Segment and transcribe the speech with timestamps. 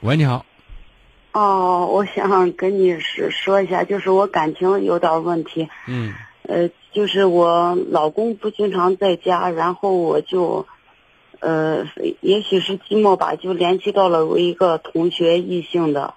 [0.00, 0.46] 喂，你好。
[1.32, 5.68] 哦，我想跟你说说一下，就是我感情有点问题。
[5.88, 10.66] 嗯呃，就是我老公不经常在家，然后我就，
[11.40, 11.84] 呃，
[12.20, 16.14] 也许是寂寞吧，就联系到了我一个同学，异性的。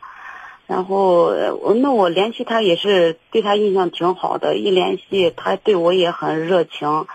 [0.67, 1.33] 然后
[1.81, 7.07] 那我联系他也是对他印象挺好的，一联系他对我也很热情，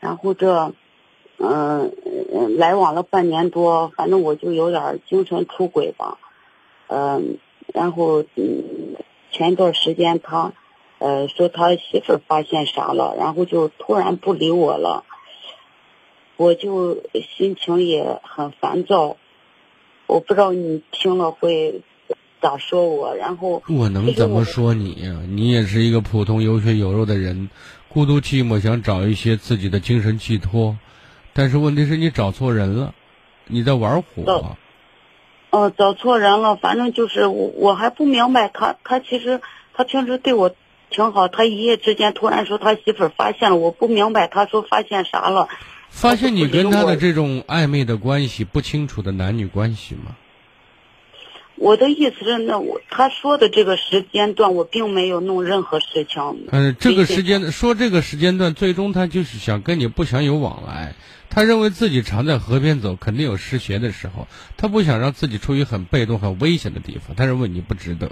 [0.00, 0.74] 然后这，
[1.38, 1.90] 嗯、呃，
[2.58, 6.18] 来往了半年多，反正我就有点精神出轨吧，
[6.88, 7.38] 嗯、
[7.74, 8.96] 然后嗯，
[9.32, 10.52] 前一段时间他，
[10.98, 15.04] 呃，说他媳妇发现啥了，然后就突然不理我了，
[16.36, 17.02] 我就
[17.36, 19.16] 心情也很烦躁，
[20.06, 21.82] 我不知道你听了会
[22.40, 27.50] 咋说我，然后我能怎么说你呀、你也是一个普通有血有肉的人，
[27.88, 30.76] 孤独寂寞，想找一些自己的精神寄托，
[31.32, 32.94] 但是问题是你找错人了，
[33.46, 34.22] 你在玩火。
[34.26, 34.56] 哦
[35.50, 39.40] 哦，找错人了，反正就是我，我还不明白他，他其实
[39.74, 40.54] 他平时对我
[40.90, 45.48] 挺好，他一夜之间突然说他媳妇儿发现了，我不明白他说发现啥了。
[45.88, 50.14] 发现你跟他的这种暧昧的关系，不清楚的男女关系吗？
[51.60, 56.48] 我的意思是，那我他说的这个时间段，我并没有弄任何事情。
[56.50, 60.94] 嗯，这个时间说这个时间段，最终他就是想跟你不想有往来。
[61.28, 67.14] 他认为自己常在河边走，肯定有湿鞋的时候，他不想让自己处于很被动、很危险的地方。
[67.14, 68.10] 他认为你不值得，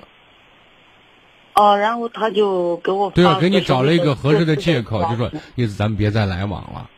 [1.54, 6.90] 哦，然后他就给我对啊，给你找了一个合适的借口，就说意思咱们别再来往了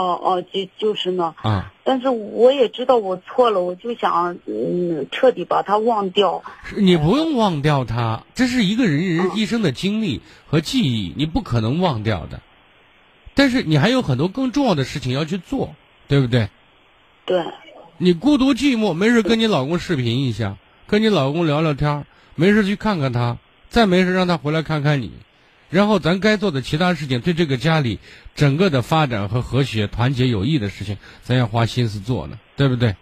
[0.00, 1.34] 哦哦，就就是呢。
[1.42, 1.72] 啊。
[1.84, 6.42] 但是我也知道我错了，我就想嗯彻底把他忘掉。
[6.76, 12.40] 你不用忘掉他，这是一个人人嗯一生的经历和记忆，你不可能忘掉的。
[13.34, 15.74] 但是你还有很多更重要的事情要去做，
[16.08, 16.48] 对不对？
[17.24, 17.44] 对，
[17.98, 20.56] 你孤独寂寞，没事跟你老公视频一下，
[20.86, 25.12] 跟你老公聊聊天儿，没事去看看他，再没事让他回来看看你，
[25.70, 27.98] 然后咱该做的其他事情，对这个家里
[28.34, 32.96] 整个的发展和和谐、团结有益的事情，咱要花心思做呢，对不对？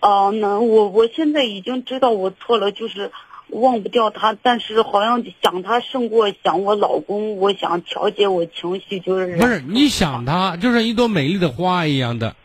[0.00, 3.10] 哦，那我我现在已经知道我错了，就是
[3.48, 12.36] 忘不掉他，但是好像想他胜过想我老公，我想调节我情绪，就是不是你想他，就像一朵美丽的花一样的，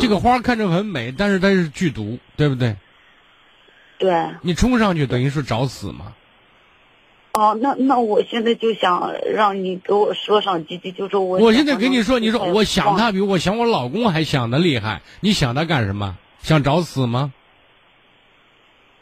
[0.00, 2.74] 这个花看着很美，但是它是剧毒，对不对？
[3.98, 4.30] 对。
[4.42, 6.14] 你冲上去等于是找死嘛。
[7.34, 11.38] 哦，那那我现在就想让你给我说上几句，就是我。
[11.38, 16.16] 我现在跟你说，你说我想他比我想我老公还想的厉害，你想他干什么？
[16.42, 17.32] 想找死吗？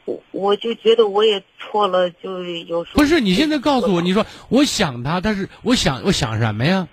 [0.07, 6.89] 我我就觉得我也错了，就有时候不是，你现在告诉我，你说我想他，但是我想我想什么呀？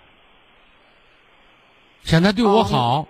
[2.03, 3.07] 想他对我好，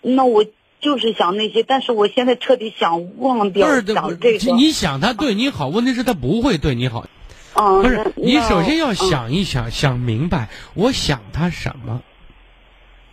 [0.00, 0.44] 那我
[0.80, 4.52] 就是想那些，但是我现在彻底想忘掉想这个。
[4.54, 7.06] 你想他对你好，问题是他不会对你好。
[7.54, 8.92] 嗯，不是，你首先要。
[8.94, 12.02] 想一想，想明白我想他什么。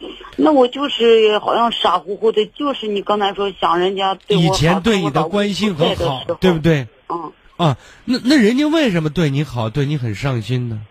[0.01, 6.59] 嗯那我就是好像傻乎乎的，就是你刚才说想人家对我以前对你的关心和好对不？
[6.59, 6.87] 对？
[7.07, 10.81] 嗯，啊，那那人家为什么对你好，对你很上心呢？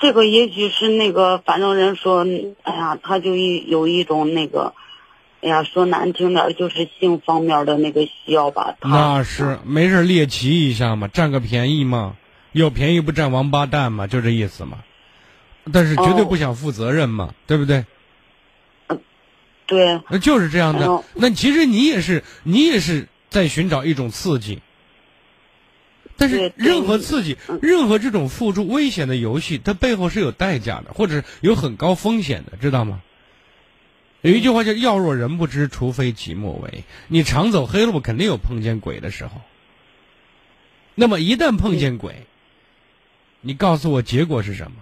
[0.00, 2.26] 这个也许是那个，反正人说，
[2.62, 4.72] 哎呀，他就一有一种那个，
[5.42, 8.76] 哎呀，说难听点就是性方面的那个需要吧。
[8.80, 12.16] 他那是没事猎奇一下嘛，占个便宜嘛，
[12.52, 14.78] 有便宜不占王八蛋嘛，就这意思嘛。
[15.72, 17.84] 但是绝对哦不想负责任嘛，对不对？
[19.66, 21.04] 对，那就是这样的。
[21.14, 24.60] 那其实你也是，你也是在寻找一种刺激。
[26.20, 33.00] 但是任何刺激嗯，任何这种付出危险的游戏，它背后是有代价的，或者有很高风险的，知道吗？
[34.20, 36.84] 有一句话叫“要若人不知，除非己莫为”。
[37.08, 39.40] 你常走黑路，肯定有碰见鬼的时候。
[40.94, 42.26] 那么一旦碰见鬼，
[43.40, 44.76] 你告诉我结果是什么？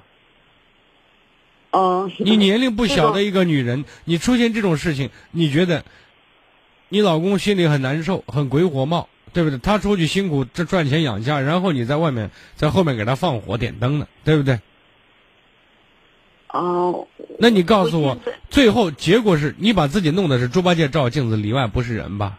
[1.71, 5.85] 嗯，你年龄不小的一个女人， 你出现这种事情，你觉得
[6.89, 9.59] 你老公心里很难受，很鬼火冒，对不对？
[9.59, 14.59] 他出去辛苦这赚钱养家，然后你在外面在后面给他放火点灯呢，对不对？
[16.53, 17.07] 哦，
[17.39, 22.39] 那你告诉我我，最后结果是你把自己弄的是猪八戒照镜子里外不是人吧？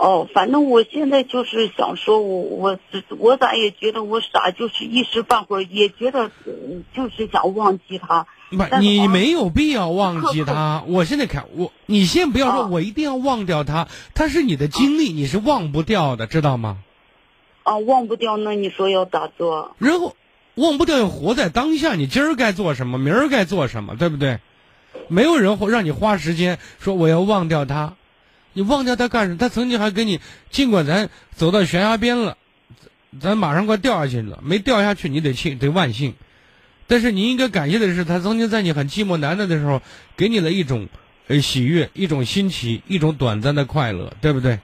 [0.00, 2.78] 哦，反正我现在就是想说我，我
[3.18, 8.26] 我咋也觉得我傻，就是一时半会儿也觉得，嗯就是想忘记他。
[8.50, 10.82] 不，是你没有必要忘记他。
[10.86, 16.78] 我现在看我，你先不要说，啊我一定要忘掉他，他是你的经历，你是忘不掉的，知道吗？
[17.62, 19.76] 啊，忘不掉，那你说要咋做？
[19.76, 20.16] 然后
[20.54, 24.38] 忘不掉要活在当下，你今儿该做什么，明儿该做什么，对不对？
[25.08, 27.94] 没有人会让你花时间说我要忘掉他，
[28.52, 29.38] 你忘掉他干什么？
[29.38, 30.20] 他曾经还给你，
[30.50, 32.36] 尽管咱走到悬崖边了，
[33.20, 36.14] 咱马上快掉下去了，没掉下去你得庆得万幸，
[36.86, 39.82] 但是你应该感谢的是，他曾经在你很寂寞难耐的时候，
[40.16, 40.88] 给你了一种
[41.28, 44.58] 呃喜悦，一种新奇，一种短暂的快乐，对不对？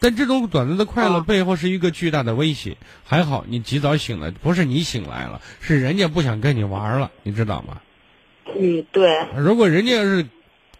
[0.00, 2.76] 但这种短暂的快乐背后是一个巨大的威胁。
[3.04, 7.80] 还好你及早醒了，不是你醒来了，是人家不想跟你玩了，你知道吗？
[8.46, 10.26] 嗯，对，如果人家要是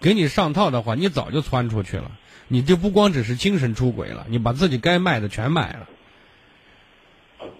[0.04, 2.10] 给你上套的话，你早就窜出去了。
[2.46, 5.88] 你就不光只是精神出轨了，你把自己该卖的全卖了。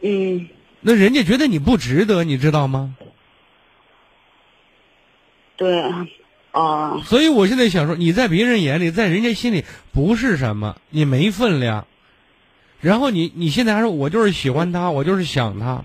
[0.02, 0.46] 嗯，
[0.82, 2.94] 那人家觉得你不值得，你知道吗？
[5.56, 5.90] 对，
[6.52, 11.86] 啊，所以我现在想说，你在别人眼里，在人家心里不是什么，你没分量。
[12.82, 15.82] 然后你你现在还说我就是喜欢他，我就是想他。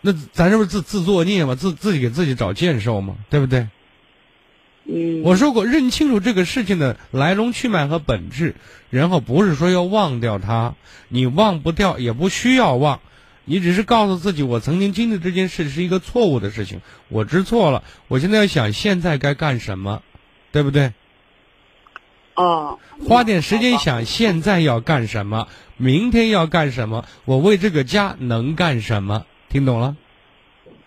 [0.00, 1.54] 那咱这不是自自作孽吗？
[1.54, 3.16] 自自己给自己找贱受吗？
[3.28, 3.68] 对不对？
[4.90, 8.54] 嗯，我说过，认清楚这个事情的来龙去脉和本质，
[8.88, 10.76] 然后不是说要忘掉它，
[11.08, 13.00] 你忘不掉，也不需要忘，
[13.44, 16.80] 你只是告诉自己，我曾经经历这件事是一个错误的事情，
[17.10, 20.00] 我知错了，我现在要想现在该干什么，
[20.52, 20.94] 对不对？
[22.34, 29.96] 哦，花点时间想现在要干什么，明天要干什么，我为这个家能干什么，听懂了？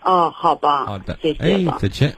[0.02, 2.16] 哦，好吧，好的，谢谢哎，再见。